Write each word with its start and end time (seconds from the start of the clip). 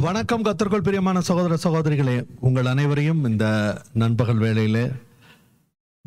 வணக்கம் 0.00 0.44
கத்தர்கள் 0.44 0.82
பிரியமான 0.82 1.20
சகோதர 1.20 1.56
சகோதரிகளே 1.62 2.26
உங்கள் 2.40 2.66
அனைவரையும் 2.66 3.24
இந்த 3.24 3.44
நண்பகல் 3.92 4.38
வேளையில 4.38 4.92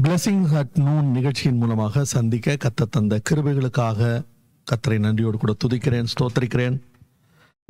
பிளஸிங் 0.03 0.51
அட் 0.51 0.69
நூன் 0.73 1.03
நிகழ்ச்சியின் 1.03 1.57
மூலமாக 1.57 2.03
சந்திக்க 2.03 2.57
கத்த 2.63 2.85
தந்த 2.89 3.21
கிருபைகளுக்காக 3.29 4.23
கத்தரை 4.67 4.99
நன்றியோடு 4.99 5.37
கூட 5.37 5.55
துதிக்கிறேன் 5.65 6.05
ஸ்தோத்தரிக்கிறேன். 6.13 6.81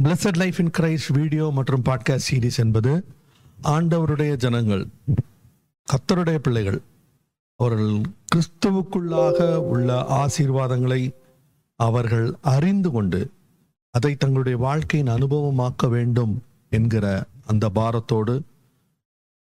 Blessed 0.04 0.38
life 0.38 0.60
in 0.60 0.72
Christ 0.80 1.14
video 1.14 1.52
மற்றும் 1.54 1.82
பாட்காஸ்ட் 1.82 2.28
சீரிஸ் 2.32 2.58
என்பது 2.58 3.06
ஆண்டவருடைய 3.64 4.36
ஜனங்கள் 4.36 4.88
கத்தருடைய 5.88 6.36
பிள்ளைகள் 6.36 6.82
அவர்கள் 7.56 8.02
கிறிஸ்துவுக்குள்ளாக 8.36 9.56
உள்ள 9.56 10.06
ஆசீர்வாதங்களை 10.10 11.14
அவர்கள் 11.76 12.36
அறிந்து 12.42 12.92
கொண்டு 12.92 13.32
அதை 13.94 14.12
தங்களுடைய 14.16 14.58
வாழ்க்கையின் 14.58 15.14
அனுபவமாக்க 15.16 15.88
வேண்டும் 15.90 16.34
என்கிற 16.70 17.06
அந்த 17.46 17.66
பாரத்தோடு 17.70 18.36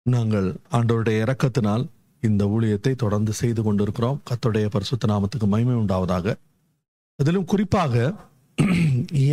நாங்கள் 0.07 0.49
ஆண்டவருடைய 0.71 1.19
இறக்கத்தினால் 1.25 1.85
இந்த 2.23 2.43
ஊழியத்தை 2.45 2.93
தொடர்ந்து 2.95 3.33
செய்து 3.33 3.61
கொண்டிருக்கிறோம். 3.63 4.19
கத்தோடைய 4.29 4.67
பரிசுத்த 4.67 5.09
நாமத்துக்கு 5.13 5.47
மகிமை 5.47 5.75
உண்டாவதாக. 5.75 6.27
அதிலும் 7.19 7.45
குறிப்பாக 7.45 7.95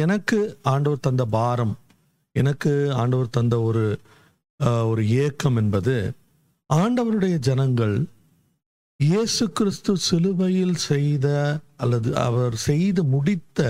எனக்கு 0.04 0.40
ஆண்டவர் 0.64 1.06
தந்த 1.08 1.24
பாரம் 1.36 1.74
எனக்கு 2.36 2.72
ஆண்டவர் 2.94 3.36
தந்த 3.38 3.56
ஒரு 3.62 3.84
ஒரு 4.92 5.04
ஏக்கம் 5.26 5.56
என்பது 5.56 5.96
ஆண்டவருடைய 6.70 7.36
ஜனங்கள் 7.48 7.96
இயேசு 9.00 9.44
கிறிஸ்து 9.52 9.94
சிலுவையில் 10.08 10.78
செய்த 10.90 11.28
அல்லது 11.76 12.10
அவர் 12.28 12.56
செய்து 12.68 13.02
முடித்த 13.14 13.62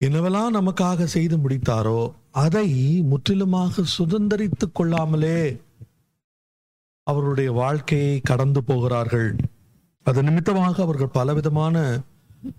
என்னவெல்லாம் 0.00 0.56
நமக்காக 0.58 1.04
செய்து 1.04 1.36
முடித்தாரோ 1.36 2.00
அதை 2.30 2.68
முற்றிலுமாக 3.02 3.82
சுதந்தரித்துக் 3.98 4.72
கொள்ளாமலே 4.72 5.38
அவருடைய 7.06 7.52
வாழ்க்கையை 7.52 8.20
கடந்து 8.20 8.60
போகிறார்கள். 8.64 9.36
அது 10.02 10.22
நிமித்தமாக 10.22 10.82
அவர்கள் 10.82 11.16
பலவிதமான 11.18 11.76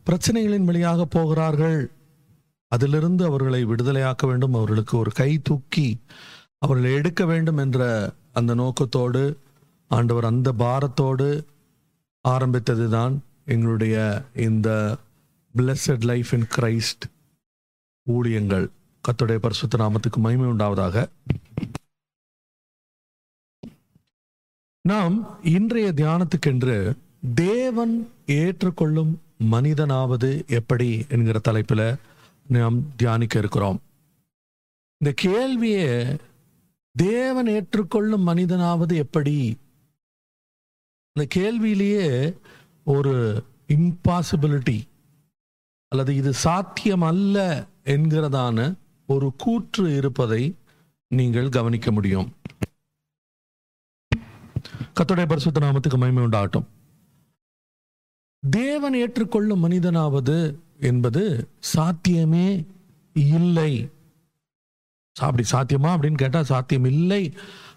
பிரச்சனைகளின் 0.06 0.68
வழியாக 0.70 1.06
போகிறார்கள். 1.06 1.80
அதிலிருந்து 2.72 3.26
அவர்களை 3.26 3.66
விடுதலையாக்க 3.66 4.24
வேண்டும். 4.28 4.54
அவர்களுக்கு 4.54 4.98
ஒரு 4.98 5.12
கை 5.12 5.32
தூக்கி 5.40 5.88
அவர்களை 6.58 6.92
எடுக்க 6.94 7.26
வேண்டும் 7.26 7.58
என்ற 7.58 7.80
அந்த 8.34 8.54
நோக்கத்தோடு 8.54 9.24
ஆண்டவர் 9.92 10.26
அந்த 10.26 10.52
பாரத்தோடு 10.52 11.28
ஆரம்பித்ததுதான் 12.28 13.16
எங்களுடைய 13.46 14.24
இந்த 14.48 14.70
பிளஸட் 15.56 16.06
லைஃப் 16.12 16.32
இன் 16.34 16.48
கிரைஸ்ட் 16.56 17.06
ஊழியங்கள். 18.14 18.66
கத்துடைய 19.06 19.36
பரிசுத்த 19.36 19.78
நாமத்துக்கு 19.78 20.18
மகிமை 20.18 20.48
உண்டாவதாக. 20.48 21.06
நாம் 24.82 25.16
இன்றைய 25.44 25.88
தியானத்துக்கென்று 25.96 26.94
தேவன் 27.36 27.96
ஏற்றுக்கொள்ளும் 28.26 29.14
மனிதனாவது 29.38 30.30
எப்படி 30.48 31.06
என்கிற 31.10 31.40
தலைப்பில் 31.40 31.88
நாம் 32.48 32.78
தியானிக்க 32.96 33.40
இருக்கிறோம். 33.40 33.80
இந்த 35.02 35.14
கேள்வியை 35.16 36.18
தேவன் 36.96 37.48
ஏற்றுக்கொள்ளும் 37.48 38.28
மனிதனாவது 38.28 38.96
எப்படி? 38.96 39.38
இந்த 41.16 41.28
கேள்வியிலேயே 41.36 42.38
ஒரு 42.84 43.16
இம்பாசிபிலிட்டி 43.68 44.80
அல்லது 45.92 46.16
இது 46.16 46.34
சாத்தியம் 46.34 47.02
அல்ல 47.02 47.68
என்கிறதான 47.94 48.60
ஒரு 49.10 49.28
கூற்று 49.44 49.84
இருப்பதை 49.96 50.44
நீங்கள் 51.12 51.56
கவனிக்க 51.58 51.92
முடியும். 51.92 52.30
கர்த்தருடைய 54.98 55.28
பரிசுத்த 55.32 55.64
நாமத்துக்கு 55.64 55.98
மகிமை 56.02 56.24
உண்டாகட்டும். 56.26 56.68
தேவன் 58.44 58.96
ஏற்றுக்கொள்ளும் 59.02 59.64
மனிதனாவது 59.66 60.38
என்பது 60.90 61.24
சாத்தியமே 61.74 62.48
இல்லை. 63.36 63.72
அப்படி 65.16 65.44
சாத்தியமா 65.52 65.90
அப்படின்னு 65.96 66.22
கேட்டா 66.24 66.42
சாத்தியம் 66.44 66.88
இல்லை 66.94 67.24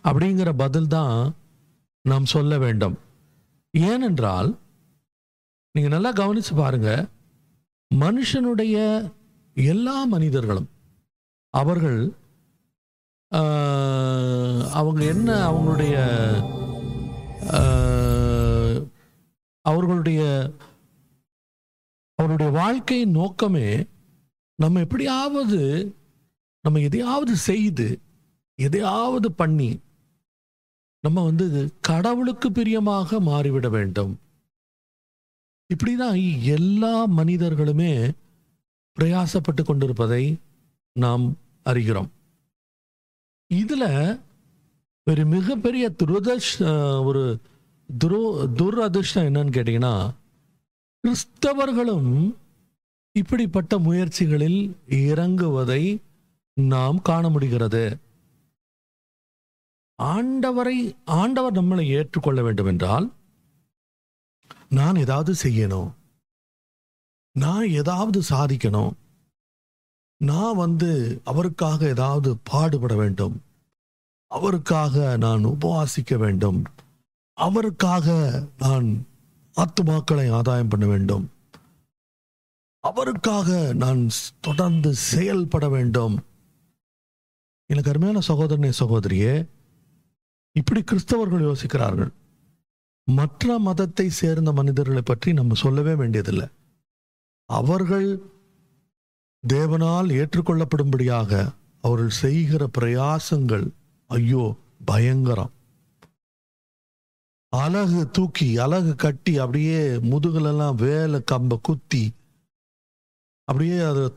அப்படிங்கிற 0.09 0.51
பதில் 0.63 0.91
தான் 0.97 1.37
நாம் 2.05 2.33
சொல்ல 2.35 2.59
வேண்டும். 2.65 2.97
ஏனென்றால் 3.75 4.51
நீங்க 5.75 5.91
நல்லா 5.95 6.13
கவனிச்சு 6.13 6.55
பாருங்க 6.57 6.91
மனுஷனுடைய 7.91 8.77
எல்லா 9.63 10.05
மனிதர்களும் 10.05 10.69
அவர்கள் 11.51 12.13
ஆஹ், 13.33 14.69
அவங்க 14.73 15.05
என்ன 15.05 15.53
அவங்களுடைய 15.53 15.97
ஆஹ், 17.53 18.87
அவர்களுடைய 19.65 20.53
அவருடைய 22.19 22.51
வாழ்க்கையின் 22.51 23.11
நோக்கமே 23.11 23.87
நம்ம 24.59 24.81
எப்படியாவது 24.81 25.61
நம்ம 26.65 26.81
எதையாவது 26.81 27.37
செய்து 27.37 28.01
எதையாவது 28.59 29.33
பண்ணி 29.33 29.81
நம்ம 31.05 31.25
வந்து 31.25 31.71
கடவுளுக்கு 31.81 32.53
பிரியமாக 32.53 33.21
மாறிவிட 33.21 33.69
வேண்டும். 33.69 34.21
இப்படிதான் 35.75 36.43
எல்லா 36.45 37.07
மனிதர்களுமே 37.07 38.15
பிரயாசப்பட்டு 38.99 39.63
கொண்டிருப்பதை 39.65 40.23
நாம் 40.97 41.25
அறிகிறோம். 41.65 42.11
இதில் 43.51 43.91
ஒரு 45.11 45.23
மிகப்பெரிய 45.27 45.85
துரதர்ஷ் 46.03 46.55
ஒரு 47.05 47.23
துரோ 47.89 48.23
துரதிருஷ்டம் 48.59 49.29
என்னன்னு 49.29 49.55
கேட்டீங்கன்னா 49.57 49.95
கிறிஸ்தவர்களும் 51.05 52.11
இப்படிப்பட்ட 53.17 53.79
முயற்சிகளில் 53.79 54.61
இறங்குவதை 54.89 55.83
நாம் 56.55 56.99
காண 57.03 57.25
முடிகிறது. 57.29 57.85
ஆண்டவரை 59.99 60.77
ஆண்டவர் 61.05 61.57
நம்மளை 61.59 61.85
ஏற்றுக்கொள்ள 61.99 62.43
வேண்டும் 62.43 62.67
என்றால் 62.67 63.07
நான் 64.69 64.97
ஏதாவது 64.97 65.33
செய்யணும். 65.43 65.89
நான் 67.39 67.69
ஏதாவது 67.69 68.19
சாதிக்கணும். 68.31 68.95
நான் 70.21 70.57
வந்து 70.57 71.21
அவருக்காக 71.25 71.87
ஏதாவது 71.87 72.31
பாடுபட 72.51 72.95
வேண்டும். 72.95 73.37
அவருக்காக 74.31 75.17
நான் 75.17 75.45
உபவாசிக்க 75.45 76.17
வேண்டும். 76.17 76.61
அவருக்காக 77.39 78.07
நான் 78.59 78.89
ஆத்துமாக்களை 79.57 80.27
ஆதாயம் 80.31 80.69
பண்ண 80.69 80.87
வேண்டும். 80.87 81.31
அவருக்காக 82.85 83.73
நான் 83.75 84.03
தொடர்ந்து 84.41 84.91
செயல்பட 84.95 85.69
வேண்டும். 85.69 86.17
எனக்கு 87.71 87.91
அருமையான 87.91 88.21
சகோதரனே 88.29 88.73
சகோதரியே 88.79 89.35
இப்படி 90.57 90.81
கிறிஸ்தவர்கள் 90.81 91.47
யோசிக்கிறார்கள். 91.49 92.13
மற்ற 93.09 93.59
மதத்தை 93.59 94.07
சேர்ந்த 94.11 94.53
மனிதர்களை 94.53 95.03
பற்றி 95.03 95.33
நம்ம 95.33 95.55
சொல்லவே 95.55 95.95
வேண்டியதில்லை. 95.95 96.49
அவர்கள் 97.49 98.19
தேவனால் 99.49 100.11
ஏற்றுக்கொள்ளப்படும்படியாக 100.13 101.55
அவர்கள் 101.81 102.11
செய்கிற 102.11 102.69
பிரயாசங்கள் 102.79 103.71
ஐயோ 104.07 104.57
பயங்கரம். 104.85 105.51
அலகு 107.49 108.11
தூக்கி 108.11 108.59
அலகு 108.59 108.95
கட்டி 108.97 109.39
அப்படியே 109.39 109.97
முதுகலெல்லாம் 109.97 110.75
வேலை 110.75 111.23
கம்ப 111.33 111.59
குத்தி 111.63 112.13
அப்படியே 113.45 113.79
அது 113.79 114.13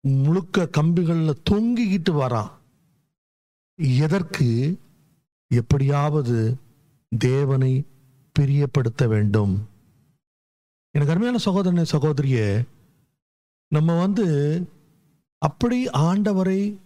முழுக்க 0.00 0.68
கம்பிகளில் 0.76 1.42
தொங்கிக்கிட்டு 1.50 2.10
வரான். 2.10 2.50
எதற்கு? 3.74 4.78
எப்படியாவது 5.48 6.56
தேவனை 7.18 7.86
பிரியப்படுத்த 8.38 9.06
வேண்டும். 9.06 9.68
எனக்கு 10.94 11.12
அருமையான 11.12 11.38
சகோதரனே 11.44 11.84
சகோதரியே 11.92 12.68
நம்ம 13.68 14.00
வந்து 14.00 14.26
அப்படி 15.38 15.86
ஆண்டவரை 15.86 16.78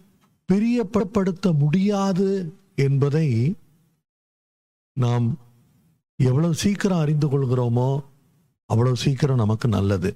பிரியப்படுத்த 0.53 1.57
முடியாது 1.57 2.53
என்பதை 2.75 3.55
நாம் 4.93 5.37
எவ்வளவு 6.15 6.53
சீக்கிரம் 6.53 6.97
அறிந்து 6.97 7.27
கொள்கிறோமோ 7.27 8.03
அவ்வளவு 8.65 8.95
சீக்கிரம் 8.95 9.35
நமக்கு 9.35 9.67
நல்லது. 9.67 10.15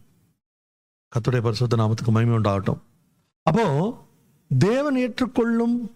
கத்துடைய 1.15 1.41
பரிசுத்த 1.41 1.75
நாமத்துக்கு 1.75 2.11
மகிமை 2.11 2.37
உண்டாகட்டும். 2.37 2.81
அப்போ 3.43 3.97
தேவன் 4.57 4.95
ஏற்றுக்கொள்ளும் 4.95 5.91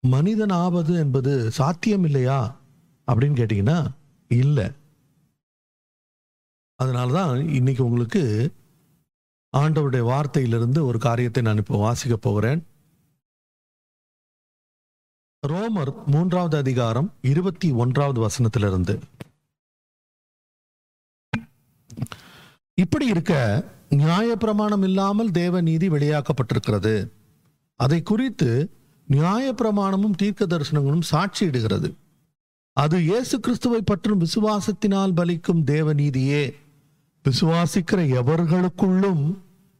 மனிதன் 0.00 0.48
ஆவது 0.48 0.94
என்பது 0.94 1.50
சாத்தியம் 1.50 2.04
இல்லையா? 2.04 2.60
அப்படின்னு 3.06 3.40
கேட்டிங்கன்னா 3.40 3.86
இல்லை. 4.28 4.70
அதனால 6.80 7.12
தான் 7.12 7.48
இன்னைக்கு 7.48 7.82
உங்களுக்கு 7.84 8.22
ஆண்டவருடைய 9.52 10.04
வார்த்தையிலிருந்து 10.12 10.80
ஒரு 10.84 10.98
காரியத்தை 10.98 11.42
நான் 11.42 11.56
இப்போ 11.56 11.76
வாசிக்க 11.78 12.16
போகிறேன். 12.16 12.60
ரோமர் 15.46 15.92
மூன்றாவது 16.06 16.56
அதிகாரம் 16.56 17.08
இருபத்தி 17.20 17.68
ஒன்றாவது 17.82 18.20
வசனத்திலிருந்து. 18.26 18.94
இப்படி 22.74 23.06
இருக்க 23.06 23.34
நியாயப்பிரமாணம் 23.90 24.84
இல்லாமல் 24.88 25.30
தேவ 25.30 25.60
நீதி 25.60 25.88
வெளியாக்கப்பட்டிருக்கிறது. 25.88 26.94
அதை 27.80 28.02
குறித்து 28.02 28.50
நியாயப்பிரமாணமும் 29.08 30.18
தீர்க்க 30.22 30.44
தரிசனங்களும் 30.44 31.08
சாட்சியிடுகிறது. 31.10 31.90
அது 32.76 32.96
இயேசு 33.02 33.36
கிறிஸ்துவை 33.40 33.82
பற்றும் 33.82 34.20
விசுவாசத்தினால் 34.20 35.18
பலிக்கும் 35.20 35.62
தேவ 35.74 35.92
நீதியே. 35.92 36.42
விசுவாசிக்கிற 37.24 38.00
எவர்களுக்குள்ளும் 38.20 39.24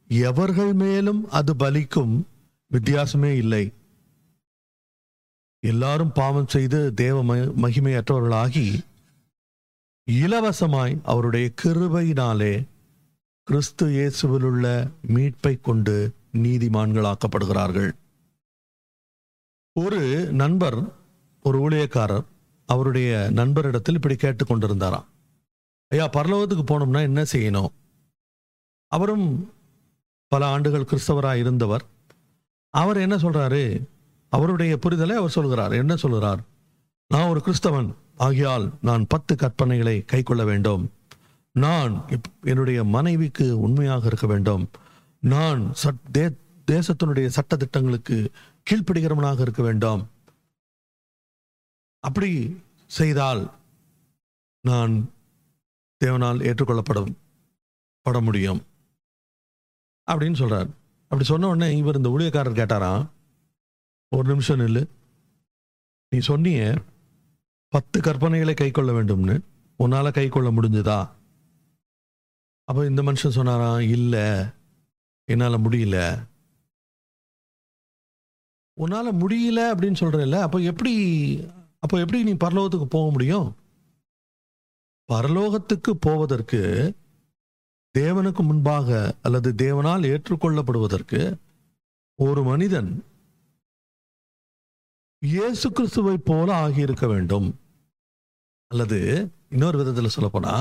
எவர்கள் 0.07 0.73
மேலும் 0.73 1.29
அது 1.29 1.53
பலிக்கும் 1.53 2.15
வித்தியாசமே 2.71 3.31
இல்லை. 3.35 3.73
எல்லாரும் 5.59 6.11
பாவம் 6.11 6.47
செய்து 6.47 6.93
தேவ 6.93 7.23
மகிமையற்றவர்களாகி 7.63 8.67
இலவசமாய் 10.11 10.95
அவருடைய 11.03 11.51
கிருபையினாலே 11.61 12.53
கிறிஸ்து 13.43 13.91
இயேசுவிலுள்ள 13.91 14.87
மீட்பை 15.07 15.53
கொண்டு 15.61 15.95
நீதிமான்களாக்கப்படுகிறார்கள். 16.33 17.91
ஒரு 19.73 20.01
நண்பர் 20.31 20.79
ஒரு 21.43 21.57
ஊழியக்காரர் 21.67 22.25
அவருடைய 22.69 23.29
நண்பரிடத்தில் 23.35 23.97
இப்படி 23.99 24.15
கேட்டுக்கொண்டிருந்தாராம். 24.15 25.07
ஐயா 25.89 26.09
பரலோகத்துக்கு 26.09 26.63
போனோம்னா 26.71 27.01
என்ன 27.01 27.23
செய்யணும்? 27.23 27.69
அவரும் 28.87 29.53
பல 30.27 30.47
ஆண்டுகள் 30.47 30.83
கிறிஸ்தவராக 30.83 31.35
இருந்தவர். 31.35 31.85
அவர் 32.69 32.97
என்ன 32.97 33.15
சொல்கிறாரு 33.15 33.83
அவருடைய 34.29 34.79
புரிதலை 34.81 35.13
அவர் 35.13 35.29
சொல்கிறார். 35.29 35.71
என்ன 35.71 35.95
சொல்கிறார்? 35.95 36.43
நான் 37.07 37.29
ஒரு 37.29 37.41
கிறிஸ்தவன். 37.45 37.93
ஆகியால் 38.19 38.71
நான் 38.81 39.07
பத்து 39.07 39.35
கற்பனைகளை 39.35 40.05
கைக்கொள்ள 40.05 40.43
வேண்டும். 40.43 40.91
நான் 41.51 42.05
என்னுடைய 42.41 42.83
மனைவிக்கு 42.83 43.59
உண்மையாக 43.59 44.05
இருக்க 44.05 44.27
வேண்டும். 44.27 44.69
நான் 45.19 45.73
சட்- 45.83 46.17
தே- 46.17 46.37
தேசத்தினுடைய 46.71 47.27
சட்ட 47.27 47.55
திட்டங்களுக்கு 47.55 48.31
கீழ்ப்படுகிறவனாக 48.69 49.39
இருக்க 49.39 49.63
வேண்டும். 49.63 50.09
அப்படி 51.99 52.61
செய்தால் 52.85 53.51
நான் 54.61 55.11
தேவனால் 56.05 56.43
ஏற்றுக்கொள்ளப்படும் 56.49 57.15
பட 58.01 58.21
முடியும். 58.21 58.61
அப்படின்னு 60.11 60.35
சொல்கிறார் 60.35 60.67
அப்படி 61.03 61.23
சொன்ன 61.23 61.47
உடனே 61.47 61.77
இவர் 61.77 61.95
இந்த 61.95 62.09
ஊழியக்காரர் 62.09 62.59
கேட்டாராம் 62.59 63.09
ஒரு 64.09 64.29
நிமிஷம் 64.29 64.59
நில்லு. 64.59 64.87
நீ 66.09 66.17
சொன்னிய 66.17 66.77
பத்து 67.67 67.99
கற்பனைகளை 67.99 68.53
கை 68.53 68.71
கொள்ள 68.71 68.91
வேண்டும்னு. 68.91 69.39
உன்னால் 69.75 70.11
கை 70.11 70.27
கொள்ள 70.27 70.51
முடிஞ்சதா? 70.51 71.09
அப்போ 72.63 72.85
இந்த 72.85 73.01
மனுஷன் 73.01 73.37
சொன்னாராம் 73.37 73.79
இல்லை. 73.79 74.45
என்னால் 75.25 75.59
முடியல. 75.59 76.27
உன்னால் 78.73 79.15
முடியல 79.15 79.61
அப்படின்னு 79.73 79.99
சொல்கிறேன்ல 79.99 80.41
அப்போ 80.41 80.59
எப்படி 80.59 80.93
அப்போ 81.79 81.99
எப்படி 81.99 82.23
நீ 82.23 82.33
பரலோகத்துக்கு 82.33 82.85
போக 82.85 83.11
முடியும்? 83.11 83.55
பரலோகத்துக்கு 85.09 85.91
போவதற்கு 86.05 86.61
தேவனுக்கு 87.95 88.41
முன்பாக 88.49 88.89
அல்லது 89.21 89.49
தேவனால் 89.63 90.03
ஏற்றுக்கொள்ளப்படுவதற்கு 90.11 91.21
ஒரு 92.19 92.41
மனிதன் 92.43 92.91
இயேசு 95.21 95.67
கிறிஸ்துவை 95.71 96.17
போல 96.29 96.47
ஆகியிருக்க 96.65 97.05
வேண்டும். 97.07 97.47
அல்லது 98.71 98.99
இன்னொரு 99.49 99.77
விதத்தில் 99.77 100.15
சொல்லப்போனா 100.15 100.53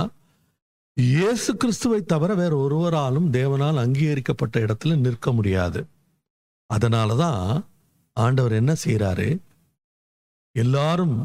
இயேசு 0.96 1.50
கிறிஸ்துவை 1.56 2.00
தவிர 2.04 2.30
வேற 2.34 2.52
ஒருவராலும் 2.56 3.28
தேவனால் 3.32 3.82
அங்கீகரிக்கப்பட்ட 3.84 4.56
இடத்துல 4.66 4.96
நிற்க 4.96 5.32
முடியாது. 5.32 5.80
அதனால 6.70 7.16
தான் 7.16 7.42
ஆண்டவர் 8.16 8.52
என்ன 8.52 8.72
செய்கிறாரு 8.84 9.28
எல்லாரும் 10.54 11.16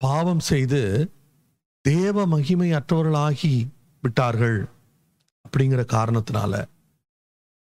பாவம் 0.00 0.44
செய்து 0.50 0.82
தேவ 1.84 2.26
மகிமை 2.26 2.70
அற்றவர்களாகி 2.70 3.66
விட்டார்கள் 4.00 4.68
அப்படிங்கிற 5.44 5.82
காரணத்தினால 5.92 6.64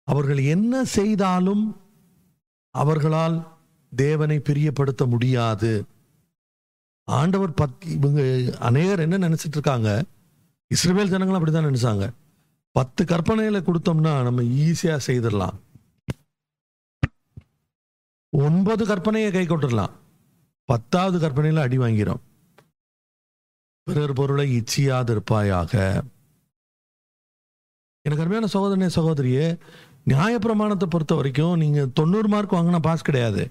அவர்கள் 0.08 0.40
என்ன 0.44 0.84
செய்தாலும் 0.84 1.80
அவர்களால் 2.70 3.56
தேவனை 3.96 4.38
பிரியப்படுத்த 4.38 5.06
முடியாது. 5.06 5.84
ஆண்டவர் 7.04 7.50
பத் 7.50 7.86
இவங்க 7.86 8.20
அநேகர் 8.58 8.98
என்ன 8.98 9.18
நினைச்சிட்டு 9.18 9.56
இருக்காங்க? 9.58 10.04
இஸ்ரேல் 10.66 11.08
ஜனங்களும் 11.08 11.38
அப்படிதான் 11.38 11.68
நினைச்சாங்க. 11.68 12.06
பத்து 12.70 13.04
கற்பனைகளை 13.04 13.60
கொடுத்தோம்னா 13.60 14.22
நம்ம 14.22 14.42
ஈஸியா 14.42 14.96
செய்திடலாம். 15.06 15.56
ஒன்பது 18.30 18.86
கற்பனையை 18.86 19.30
கை 19.32 19.46
கொண்டுடலாம். 19.46 19.94
பத்தாவது 20.64 21.28
கற்பனையில 21.28 21.60
அடி 21.60 21.78
வாங்கிறோம் 21.78 22.22
பிறர் 23.88 24.12
பொருளை 24.18 24.46
இச்சியாதிருப்பாயாக. 24.58 25.72
எனக்கு 28.06 28.24
அருமையான 28.24 28.48
சகோதரனே 28.54 28.88
சகோதரியே 28.96 29.46
நியாயப்பிரமாணத்தை 30.10 30.86
பொறுத்த 30.94 31.14
வரைக்கும் 31.14 31.56
நீங்க 31.62 31.80
தொண்ணூறு 31.98 32.28
மார்க் 32.34 32.54
வாங்கினா 32.56 32.80
பாஸ் 32.86 33.06
கிடையாது. 33.08 33.42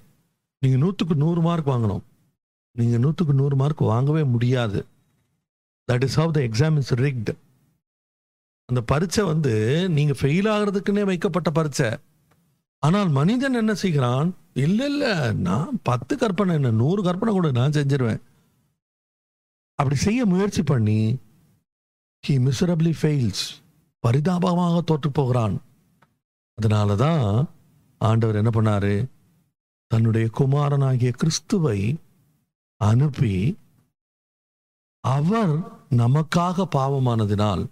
நீங்க 0.61 0.77
நூற்றுக்கு 0.83 1.15
நூறு 1.23 1.41
மார்க் 1.47 1.71
வாங்கணும். 1.73 2.03
நீங்க 2.75 2.97
நூற்றுக்கு 3.03 3.33
நூறு 3.33 3.55
மார்க் 3.55 3.83
வாங்கவே 3.91 4.23
முடியாது. 4.33 4.79
That 5.91 6.05
is 6.07 6.19
how 6.21 6.35
the 6.37 6.39
exam 6.47 6.77
is 6.81 6.93
rigged 7.03 7.31
அந்த 8.69 8.81
பரீட்சை 8.91 9.23
வந்து 9.31 9.53
நீங்க 9.97 10.13
ஃபெயில் 10.21 10.47
ஆகிறதுக்குன்னே 10.53 11.03
வைக்கப்பட்ட 11.09 11.49
பரீட்சை. 11.57 11.89
ஆனால் 12.83 13.09
மனிதன் 13.19 13.59
என்ன 13.61 13.73
செய்கிறான்? 13.83 14.29
இல்லை 14.65 14.87
இல்லை 14.91 15.13
நான் 15.47 15.79
பத்து 15.89 16.13
கற்பனை 16.17 16.55
என்ன 16.59 16.71
நூறு 16.81 17.01
கற்பனை 17.03 17.31
கூட 17.33 17.49
நான் 17.59 17.77
செஞ்சிருவேன். 17.77 18.21
அப்படி 19.79 19.95
செய்ய 19.95 20.25
முயற்சி 20.25 20.63
பண்ணி 20.63 21.17
ஹி 22.27 22.35
மிசரபிளி 22.45 22.93
ஃபெயில்ஸ் 23.01 23.45
பரிதாபமாக 23.99 24.81
தோற்று 24.81 25.11
போகிறான். 25.11 25.61
அதனால 26.53 26.95
தான் 26.95 27.49
ஆண்டவர் 27.97 28.35
என்ன 28.35 28.49
பண்ணாரு? 28.53 29.07
தன்னுடைய 29.87 30.29
குமாரனாகிய 30.33 31.11
கிறிஸ்துவை 31.11 31.99
அனுப்பி 32.77 33.57
அவர் 34.99 35.59
நமக்காக 35.89 36.65
பாவமானதினால் 36.75 37.65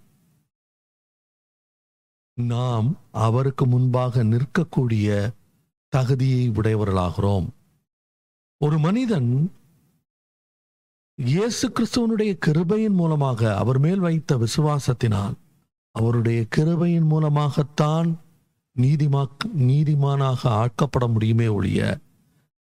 நாம் 2.34 2.96
அவருக்கு 3.10 3.66
முன்பாக 3.66 4.24
நிற்கக்கூடிய 4.24 5.34
தகுதியை 5.88 6.50
உடையவர்களாகிறோம். 6.50 7.48
ஒரு 8.58 8.78
மனிதன் 8.78 9.52
இயேசு 11.18 11.66
கிறிஸ்துவனுடைய 11.68 12.38
கிருபையின் 12.46 12.96
மூலமாக 12.96 13.56
அவர் 13.56 13.78
மேல் 13.78 13.98
வைத்த 13.98 14.36
விசுவாசத்தினால் 14.36 15.34
அவருடைய 15.94 16.46
கிருபையின் 16.56 17.06
மூலமாகத்தான் 17.06 18.08
நீதிமாக் 18.76 19.46
நீதிமானாக 19.58 20.48
ஆக்கப்பட 20.48 21.06
முடியுமே 21.12 21.48
ஒழிய 21.48 21.98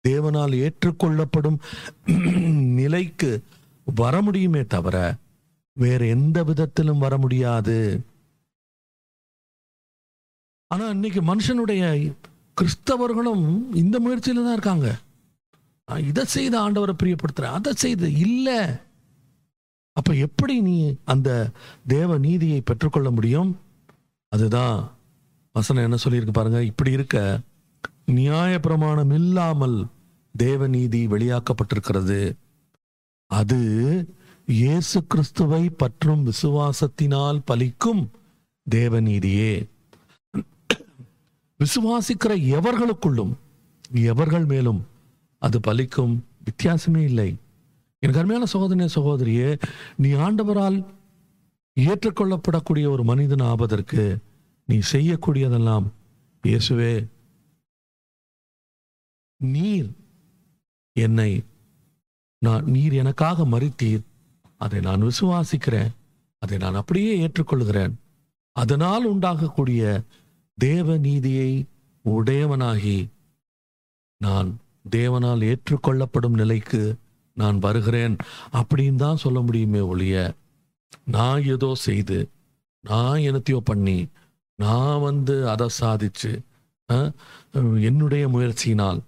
தேவனால் 0.05 0.55
ஏற்றுக்கொள்ளப்படும் 0.55 1.57
நிலைக்கு 2.79 3.31
வர 3.87 4.21
முடியுமே 4.21 4.65
தவிர 4.65 4.95
வேற 5.77 6.05
எந்த 6.05 6.43
விதத்திலும் 6.43 6.97
வர 6.97 7.17
முடியாது. 7.17 7.77
ஆனா 10.71 10.87
இன்னைக்கு 10.89 11.21
மனுஷனுடைய 11.21 11.83
கிறிஸ்தவர்களும் 12.57 13.45
இந்த 13.73 13.99
முயற்சியில 13.99 14.43
தான் 14.43 14.53
இருக்காங்க. 14.53 14.87
இதை 16.09 16.25
செய்து 16.25 16.55
ஆண்டவரை 16.63 16.93
பிரியப்படுத்துறேன் 17.01 17.57
அதை 17.57 17.73
செய்து 17.73 18.07
இல்லை. 18.25 18.59
அப்ப 19.93 20.13
எப்படி 20.13 20.61
நீ 20.61 20.77
அந்த 21.03 21.29
தேவ 21.87 22.17
நீதியை 22.17 22.61
பெற்றுக்கொள்ள 22.61 23.11
முடியும்? 23.11 23.51
அதுதான் 24.31 24.77
வசனம் 25.51 25.83
என்ன 25.83 25.97
சொல்லியிருக்கு 26.03 26.33
பாருங்க 26.37 26.61
இப்படி 26.63 26.91
இருக்க 26.91 27.17
நியாய 28.05 28.53
பிரமாணம் 28.59 29.11
இல்லாமல் 29.11 29.77
தேவ 30.35 30.67
நீதி 30.67 31.01
வெளியாக்கப்பட்டிருக்கிறது. 31.07 32.19
அது 33.31 33.59
இயேசு 34.47 34.97
கிறிஸ்துவை 35.07 35.69
பற்றும் 35.69 36.25
விசுவாசத்தினால் 36.25 37.39
பலிக்கும் 37.51 38.03
தேவநீதியே 38.67 39.53
விசுவாசிக்கிற 41.59 42.33
எவர்களுக்குள்ளும் 42.57 43.33
எவர்கள் 44.11 44.45
மேலும் 44.45 44.81
அது 45.45 45.57
பலிக்கும். 45.67 46.15
வித்தியாசமே 46.47 47.01
இல்லை. 47.09 47.29
எனக்கு 48.03 48.21
அருமையான 48.21 48.47
சகோதரனே 48.53 48.87
சகோதரியே 48.95 49.49
நீ 49.95 50.09
ஆண்டவரால் 50.25 50.77
ஏற்றுக்கொள்ளப்படக்கூடிய 51.77 52.85
ஒரு 52.89 53.03
மனிதன் 53.03 53.45
ஆவதற்கு 53.51 54.03
நீ 54.69 54.77
செய்யக்கூடியதெல்லாம் 54.91 55.85
இயேசுவே 56.43 56.95
நீர் 59.41 59.89
என்னை 60.95 61.31
நான் 62.41 62.65
நீர் 62.65 62.93
எனக்காக 62.93 63.45
மறித்தீர் 63.45 64.03
அதை 64.57 64.79
நான் 64.79 65.01
விசுவாசிக்கிறேன். 65.01 65.91
அதை 66.41 66.57
நான் 66.57 66.79
அப்படியே 66.81 67.13
ஏற்றுக்கொள்கிறேன் 67.27 67.93
அதனால் 68.55 69.05
உண்டாகக்கூடிய 69.13 69.81
தேவ 70.57 70.97
நீதியை 70.97 71.49
உடையவனாகி 72.05 72.99
நான் 74.21 74.49
தேவனால் 74.89 75.45
ஏற்றுக்கொள்ளப்படும் 75.51 76.37
நிலைக்கு 76.41 76.81
நான் 77.37 77.57
வருகிறேன் 77.59 78.15
அப்படின்னு 78.59 78.95
தான் 78.95 79.21
சொல்ல 79.23 79.39
முடியுமே 79.39 79.79
ஒழிய 79.79 80.35
நான் 81.05 81.43
ஏதோ 81.43 81.69
செய்து 81.87 82.19
நான் 82.83 83.25
என்னத்தையோ 83.29 83.59
பண்ணி 83.71 83.97
நான் 84.59 84.99
வந்து 84.99 85.35
அதை 85.49 85.67
சாதிச்சு 85.81 86.31
என்னுடைய 87.89 88.27
முயற்சியினால் 88.27 89.01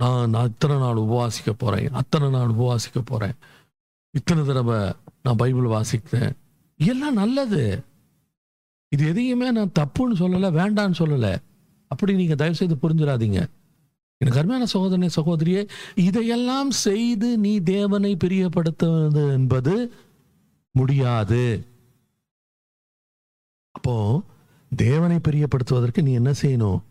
நான் 0.00 0.50
இத்தனை 0.52 0.76
நாள் 0.76 1.04
உபவாசிக்க 1.06 1.50
போகிறேன் 1.58 1.92
அத்தனை 1.92 2.28
நாள் 2.30 2.54
உபவாசிக்க 2.56 3.00
போகிறேன் 3.04 3.36
இத்தனை 4.14 4.42
தடவை 4.44 4.78
நான் 5.24 5.36
பைபிள் 5.36 5.66
வாசிக்கிறேன். 5.74 6.32
எல்லாம் 6.80 7.18
நல்லது. 7.22 7.62
இது 8.88 9.02
எதையுமே 9.08 9.48
நான் 9.50 9.76
தப்புன்னு 9.78 10.14
சொல்லலை 10.22 10.48
வேண்டான்னு 10.58 10.98
சொல்லலை. 10.98 11.32
அப்படி 11.90 12.12
நீங்கள் 12.14 12.40
தயவு 12.40 12.58
செய்து 12.60 12.76
புரிஞ்சிடாதீங்க. 12.82 13.40
எனக்கு 14.22 14.38
அருமையான 14.38 14.66
சகோதரனே 14.74 15.10
சகோதரியே 15.16 15.68
இதையெல்லாம் 15.94 16.70
செய்து 16.70 17.38
நீ 17.38 17.58
தேவனை 17.58 18.16
பிரியப்படுத்துவது 18.24 19.32
என்பது 19.32 19.92
முடியாது. 20.70 21.66
அப்போ 23.70 24.22
தேவனை 24.76 25.18
பிரியப்படுத்துவதற்கு 25.28 26.02
நீ 26.02 26.12
என்ன 26.12 26.32
செய்யணும்? 26.42 26.82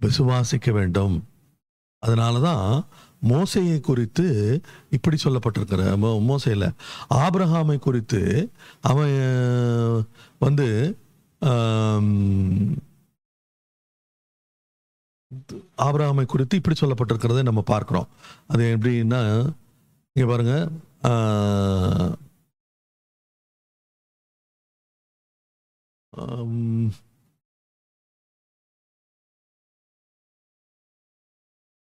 விசுவாசிக்க 0.00 0.72
வேண்டும். 0.72 1.24
அதனாலதான் 2.06 2.84
மோசையை 3.22 3.80
குறித்து 3.80 4.60
இப்படி 4.90 5.16
சொல்லப்பட்டிருக்கிற 5.24 5.96
மோ- 5.96 6.24
ஆப்ரஹாமை 7.14 7.78
குறித்து 7.78 8.50
அவன் 8.80 10.06
வந்து 10.38 10.98
ஆம், 15.30 15.40
ஆபிரகாமை 15.78 16.24
குறித்து 16.26 16.56
இப்படி 16.56 16.76
சொல்லப்பட்டிருக்கிறதை 16.80 17.42
நம்ம 17.42 17.62
பார்க்கிறோம். 17.64 18.08
அது 18.46 18.62
எப்படின்னா 18.76 19.20
இங்கே 20.16 20.26
பாருங்க 20.26 20.54
ஆஹ், 21.10 22.12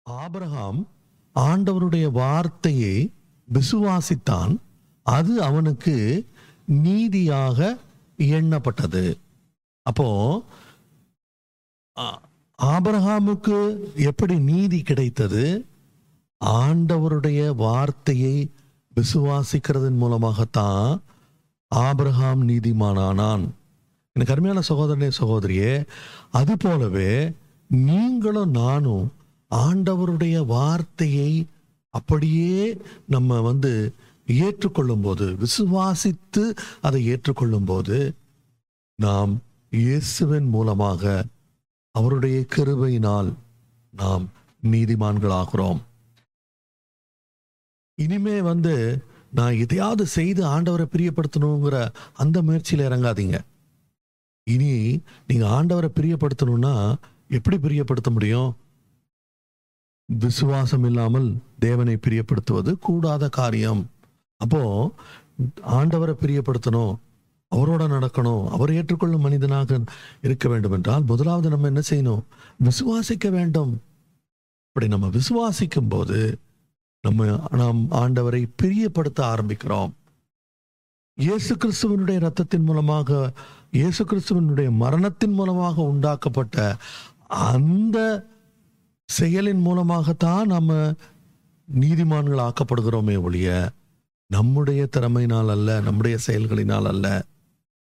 ஆபிரகாம் 0.06 0.80
ஆண்டவருடைய 1.36 2.10
வார்த்தையை 2.12 2.94
விசுவாசித்தான் 3.48 4.54
அது 5.06 5.42
அவனுக்கு 5.42 5.94
நீதியாக 6.82 7.58
எண்ணப்பட்டது. 8.18 9.04
அப்போ 9.86 10.08
ஆபரகாமுக்கு 12.62 13.59
எப்படி 14.02 14.35
நீதி 14.38 14.83
கிடைத்தது? 14.83 15.45
ஆண்டவருடைய 16.40 17.40
வார்த்தையை 17.54 18.37
விசுவாசிக்கிறதன் 18.95 19.99
மூலமாகத்தான் 20.02 20.87
ஆபிரகாம் 21.71 22.49
நீதிமானானான். 22.49 23.45
எனக்கு 24.16 24.35
அருமையான 24.35 24.62
சகோதரனே 24.69 25.11
சகோதரியே 25.21 25.73
அது 26.31 26.54
போலவே 26.57 27.12
நீங்களும் 27.71 28.50
நானும் 28.50 29.07
ஆண்டவருடைய 29.50 30.47
வார்த்தையை 30.47 31.31
அப்படியே 31.95 32.59
நம்ம 33.07 33.40
வந்து 33.40 33.73
ஏற்றுக்கொள்ளும் 34.26 35.00
போது 35.00 35.37
விசுவாசித்து 35.42 36.45
அதை 36.81 37.00
ஏற்றுக்கொள்ளும் 37.07 37.64
போது 37.64 37.97
நாம் 38.99 39.33
இயேசுவின் 39.71 40.49
மூலமாக 40.49 41.02
அவருடைய 41.94 42.46
கிருபையினால் 42.54 43.30
நாம் 43.94 44.30
நீதிமான்களாகிறோம். 44.62 45.80
இனிமே 47.99 48.40
வந்து 48.40 49.04
நான் 49.30 49.54
எதையாவது 49.54 50.06
செய்து 50.06 50.42
ஆண்டவரை 50.46 50.87
பிரியப்படுத்தணுங்கிற 50.94 51.76
அந்த 52.12 52.42
முயற்சியில் 52.42 52.87
இறங்காதீங்க. 52.87 53.38
இனி 54.46 55.00
நீங்க 55.26 55.46
ஆண்டவரை 55.49 55.90
பிரியப்படுத்தணும்னா 55.99 56.94
எப்படி 57.28 57.56
பிரியப்படுத்த 57.56 58.11
முடியும்? 58.11 58.50
விசுவாசம் 60.06 60.84
இல்லாமல் 60.84 61.28
தேவனை 61.58 61.94
பிரியப்படுத்துவது 61.96 62.72
கூடாத 62.78 63.28
காரியம். 63.28 63.82
அப்போ 64.40 64.62
ஆண்டவரை 65.78 66.14
பிரியப்படுத்தணும். 66.22 66.94
அவரோட 67.54 67.82
நடக்கணும் 67.94 68.44
அவர் 68.49 68.71
ஏற்றுக்கொள்ளும் 68.73 69.25
மனிதனாக 69.26 69.78
இருக்க 70.26 70.49
வேண்டும் 70.49 70.73
என்றால் 70.73 71.04
முதலாவது 71.04 71.49
நம்ம 71.54 71.71
என்ன 71.73 71.82
செய்யணும்? 71.90 72.23
விசுவாசிக்க 72.68 73.30
வேண்டும். 73.30 73.73
அப்படி 74.68 74.87
நம்ம 74.94 75.11
விசுவாசிக்கும் 75.18 75.88
போது 75.88 76.38
நம்ம 77.00 77.26
நாம் 77.61 77.80
ஆண்டவரை 77.90 78.42
பிரியப்படுத்த 78.62 79.21
ஆரம்பிக்கிறோம். 79.32 79.92
இயேசு 81.18 81.52
கிறிஸ்துவனுடைய 81.54 82.18
ரத்தத்தின் 82.26 82.64
மூலமாக 82.64 83.32
இயேசு 83.71 84.02
கிறிஸ்துவனுடைய 84.04 84.71
மரணத்தின் 84.71 85.32
மூலமாக 85.32 85.82
உண்டாக்கப்பட்ட 85.82 86.76
அந்த 87.28 87.99
செயலின் 89.09 89.62
மூலமாகத்தான் 89.66 90.47
நம்ம 90.47 90.73
நீதிமான்கள் 91.68 92.44
ஆக்கப்படுகிறோமே 92.47 93.16
ஒழிய 93.21 93.49
நம்முடைய 94.30 94.88
திறமையினால் 94.97 95.50
அல்ல 95.54 95.80
நம்முடைய 95.80 96.16
செயல்களினால் 96.26 96.88
அல்ல. 96.92 97.06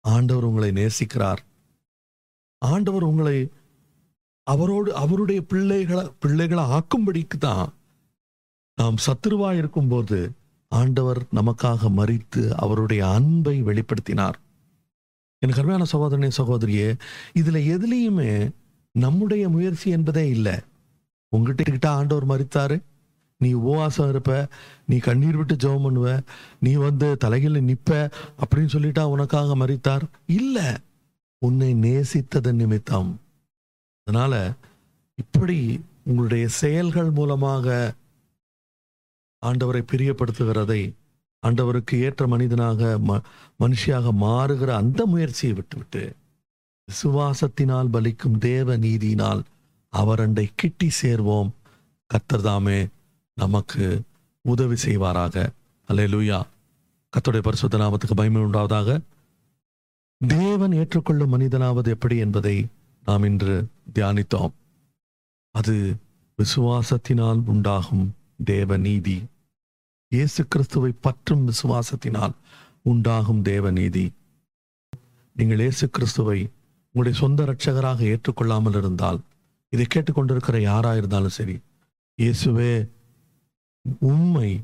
ஆண்டவர் 0.06 0.44
உங்களை 0.44 0.70
நேசிக்கிறார். 0.72 1.42
ஆண்டவர் 2.62 3.04
உங்களை 3.04 3.38
அவரோடு 4.48 4.90
அவருடைய 4.96 5.40
பிள்ளைகளை 5.42 6.04
பிள்ளைகளை 6.20 6.64
ஆக்கும்படிக்கு 6.78 7.38
தான் 7.40 7.74
நாம் 8.78 9.04
சத்துருவா 9.06 9.50
இருக்கும்போது 9.58 10.20
ஆண்டவர் 10.72 11.20
நமக்காக 11.36 11.90
மறித்து 12.00 12.44
அவருடைய 12.64 13.02
அன்பை 13.10 13.56
வெளிப்படுத்தினார். 13.64 14.38
எனக்கு 15.42 15.62
அருமையான 15.62 15.86
சகோதரனே 15.94 16.30
சகோதரியே 16.38 16.90
இதுல 17.40 17.58
எதுலேயுமே 17.76 18.32
நம்முடைய 18.96 19.44
முயற்சி 19.50 19.88
என்பதே 19.90 20.26
இல்லை. 20.30 20.58
உங்ககிட்ட 21.34 21.64
கிட்ட 21.64 21.88
ஆண்டவர் 21.90 22.30
மறித்தாரு 22.32 22.78
நீ 23.38 23.54
உபவாசம் 23.54 24.10
இருப்ப 24.10 24.48
நீ 24.86 24.98
கண்ணீர் 24.98 25.38
விட்டு 25.38 25.56
ஜெபம் 25.56 25.84
பண்ணுவ 25.84 26.22
நீ 26.60 26.74
வந்து 26.74 27.18
தலையில 27.18 27.62
நிப்ப 27.62 28.12
அப்படின்னு 28.40 28.74
சொல்லிட்டா 28.74 29.04
உனக்காக 29.04 29.56
மறித்தார் 29.56 30.02
இல்ல. 30.26 30.80
உன்னை 31.38 31.74
நேசித்ததன் 31.74 32.54
நிமித்தம். 32.54 33.20
அதனால 34.04 34.54
இப்படி 35.16 35.82
உங்களுடைய 36.04 36.48
செயல்கள் 36.48 37.12
மூலமாக 37.12 37.94
ஆண்டவரை 39.46 39.84
பிரியப்படுத்துகிறதை 39.92 40.94
ஆண்டவருக்கு 41.48 42.00
ஏற்ற 42.00 42.28
மனிதனாக 42.28 43.00
ம- 43.08 43.22
மனுஷியாக 43.60 44.12
மாறுகிற 44.22 44.68
அந்த 44.68 45.06
முயற்சியை 45.06 45.56
விட்டுவிட்டு 45.56 46.16
விசுவாசத்தினால் 46.92 47.90
பலிக்கும் 47.94 48.38
தேவ 48.38 48.78
நீதியினால் 48.78 49.44
அவரண்டை 49.98 50.48
கிட்டி 50.56 50.90
சேர்வோம். 51.02 51.50
கர்த்தர்தாமே 52.10 52.88
நமக்கு 53.38 53.86
உதவி 54.46 54.78
செய்வாராக. 54.86 55.36
அல்லேலூயா. 55.90 56.40
கத்துடைய 57.14 57.42
பரிசுத்த 57.42 57.78
நாமத்துக்கு 57.78 58.16
பயமை 58.16 58.42
உண்டாவதாக. 58.42 58.90
தேவன் 60.22 60.72
ஏற்றுக்கொள்ளும் 60.72 61.34
மனிதனாவது 61.34 61.90
எப்படி 61.90 62.18
என்பதை 62.18 62.56
நாம் 63.04 63.24
இன்று 63.24 63.56
தியானித்தோம். 63.94 64.54
அது 65.56 65.76
விசுவாசத்தினால் 66.40 67.42
உண்டாகும் 67.46 68.06
தேவ 68.46 68.78
நீதி 68.78 69.18
இயேசு 70.12 70.42
கிறிஸ்துவை 70.48 70.92
பற்றும் 71.02 71.44
விசுவாசத்தினால் 71.48 72.34
உண்டாகும் 72.82 73.42
தேவ 73.42 73.72
நீதி 73.72 74.06
நீங்கள் 75.36 75.60
இயேசு 75.60 75.86
கிறிஸ்துவை 75.90 76.40
உங்களுடைய 76.96 77.16
சொந்த 77.20 77.40
இரட்சகராக 77.44 78.04
ஏற்றுக்கொள்ளாமல் 78.12 78.78
இருந்தால் 78.78 79.20
இதை 79.74 79.86
கேட்டுக்கொண்டிருக்கிற 79.94 80.58
யாரா 80.62 80.92
இருந்தாலும் 80.96 81.36
சரி 81.38 81.56
இயேசுவே 82.20 82.72
உண்மை. 84.00 84.64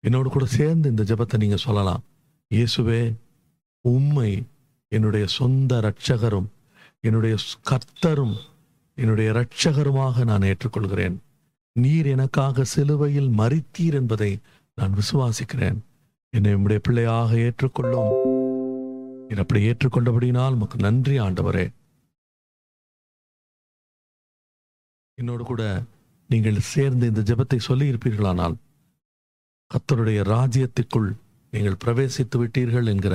என்னோடு 0.00 0.30
கூட 0.30 0.46
சேர்ந்து 0.46 0.88
இந்த 0.88 1.02
ஜெபத்தை 1.02 1.36
நீங்க 1.36 1.56
சொல்லலாம். 1.56 2.02
இயேசுவே 2.54 3.14
உண்மை. 3.80 4.46
என்னுடைய 4.88 5.26
சொந்த 5.26 5.80
ரட்சகரும் 5.80 6.46
என்னுடைய 7.00 7.36
கர்த்தரும் 7.70 8.36
என்னுடைய 8.94 9.30
இரட்சகருமாக 9.30 10.24
நான் 10.24 10.40
ஏற்றுக்கொள்கிறேன். 10.40 11.16
நீர் 11.72 12.06
எனக்காக 12.06 12.64
சிலுவையில் 12.64 13.28
மறித்தீர் 13.28 13.92
என்பதை 13.92 14.38
நான் 14.74 14.92
விசுவாசிக்கிறேன். 14.92 15.78
என்னை 16.30 16.54
உம்முடைய 16.54 16.78
பிள்ளையாக 16.82 17.36
ஏற்றுக்கொள்ளும். 17.36 18.12
நீர் 19.28 19.38
அப்படி 19.38 19.60
ஏற்றுக்கொண்டபடினால் 19.70 20.52
உமக்கு 20.52 20.78
நன்றி 20.78 21.18
ஆண்டவரே. 21.18 21.68
என்னோடு 25.14 25.44
கூட 25.44 25.82
நீங்கள் 26.30 26.60
சேர்ந்து 26.72 27.04
இந்த 27.06 27.22
ஜெபத்தை 27.30 27.58
சொல்லி 27.58 27.86
இருப்பீர்களானால் 27.92 28.54
கர்த்தருடைய 29.70 30.20
ராஜ்யத்திற்குள் 30.34 31.10
நீங்கள் 31.52 31.80
பிரவேசித்து 31.84 32.36
விட்டீர்கள் 32.40 32.90
என்கிற 32.92 33.14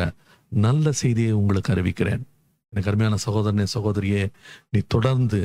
நல்ல 0.51 0.91
செய்தியை 0.91 1.31
உங்களுக்கு 1.31 1.73
அறிவிக்கிறேன். 1.73 2.21
எனக்கு 2.73 2.89
அருமையான 2.91 3.17
சகோதரனே 3.25 3.65
சகோதரியே 3.73 4.23
நீ 4.69 4.79
தொடர்ந்து 4.87 5.39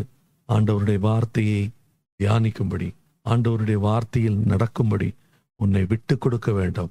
ஆண்டவருடைய 0.49 0.99
வார்த்தையை 0.99 1.63
தியானிக்கும்படி 2.21 2.89
ஆண்டவருடைய 3.27 3.79
வார்த்தையில் 3.89 4.39
நடக்கும்படி 4.53 5.09
உன்னை 5.61 5.83
விட்டு 5.93 6.15
கொடுக்க 6.19 6.49
வேண்டும். 6.53 6.91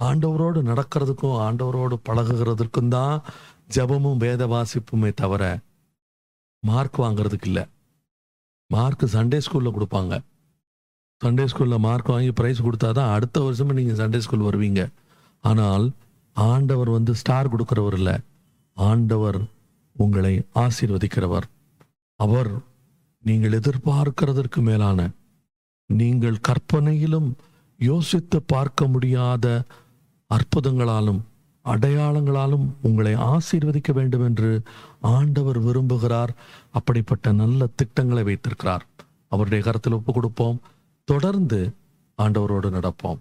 ஆண்டவரோடு 0.00 0.58
நடக்கிறதுக்கும் 0.70 1.38
ஆண்டவரோடு 1.46 1.96
பழகுகிறதுக்கும் 2.08 2.92
தான் 2.96 3.16
ஜெபமும் 3.74 4.22
வேத 4.24 4.42
வாசிப்புமே 4.46 5.10
தவிர 5.14 5.42
மார்க் 6.62 6.98
வாங்குறதுக்கு 7.00 7.48
இல்லை. 7.50 7.64
மார்க் 8.70 9.04
சண்டே 9.14 9.38
ஸ்கூலில் 9.44 9.74
கொடுப்பாங்க. 9.76 10.14
சண்டே 11.24 11.44
ஸ்கூலில் 11.50 11.84
மார்க் 11.86 12.10
வாங்கி 12.14 12.32
ப்ரைஸ் 12.40 12.64
கொடுத்தா 12.66 12.88
தான் 12.98 13.12
அடுத்த 13.16 13.40
வருஷமும் 13.40 13.78
நீங்கள் 13.78 13.98
சண்டே 14.00 14.18
ஸ்கூல் 14.18 14.48
வருவீங்க. 14.48 14.82
ஆனால் 15.44 15.86
ஆண்டவர் 16.32 16.90
வந்து 16.90 17.14
ஸ்டார் 17.14 17.52
கொடுக்குறவர் 17.54 17.96
இல்லை. 18.00 18.16
ஆண்டவர் 18.72 19.38
உங்களை 19.96 20.34
ஆசீர்வதிக்கிறவர். 20.64 21.46
அவர் 22.16 22.50
நீங்கள் 23.24 23.56
எதிர்பார்க்கிறதற்கு 23.60 24.60
மேலான 24.68 25.08
நீங்கள் 25.86 26.38
கற்பனையிலும் 26.48 27.28
யோசித்து 27.80 28.38
பார்க்க 28.42 28.86
முடியாத 28.86 29.46
அற்புதங்களாலும் 30.30 31.20
அடையாளங்களாலும் 31.68 32.66
உங்களை 32.82 33.14
ஆசீர்வதிக்க 33.14 33.92
வேண்டும் 33.92 34.24
என்று 34.24 34.62
ஆண்டவர் 35.00 35.60
விரும்புகிறார். 35.62 36.32
அப்படிப்பட்ட 36.70 37.32
நல்ல 37.32 37.66
திட்டங்களை 37.74 38.22
வைத்திருக்கிறார். 38.22 38.86
அவருடைய 39.28 39.64
கருத்தில் 39.64 39.92
ஒப்பு 39.92 40.12
கொடுப்போம் 40.12 40.60
தொடர்ந்து 41.04 41.74
ஆண்டவரோடு 42.22 42.70
நடப்போம். 42.70 43.18